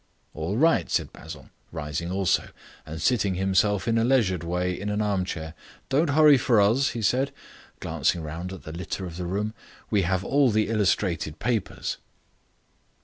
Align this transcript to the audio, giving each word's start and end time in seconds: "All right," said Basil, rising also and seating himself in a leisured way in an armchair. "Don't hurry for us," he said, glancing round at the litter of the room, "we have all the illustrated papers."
"All 0.33 0.57
right," 0.57 0.89
said 0.89 1.13
Basil, 1.13 1.51
rising 1.71 2.09
also 2.09 2.49
and 2.87 2.99
seating 2.99 3.35
himself 3.35 3.87
in 3.87 3.99
a 3.99 4.03
leisured 4.03 4.43
way 4.43 4.71
in 4.73 4.89
an 4.89 4.99
armchair. 4.99 5.53
"Don't 5.89 6.09
hurry 6.09 6.39
for 6.39 6.59
us," 6.59 6.89
he 6.97 7.03
said, 7.03 7.31
glancing 7.79 8.23
round 8.23 8.51
at 8.51 8.63
the 8.63 8.71
litter 8.71 9.05
of 9.05 9.17
the 9.17 9.27
room, 9.27 9.53
"we 9.91 10.01
have 10.01 10.25
all 10.25 10.49
the 10.49 10.69
illustrated 10.69 11.37
papers." 11.37 11.97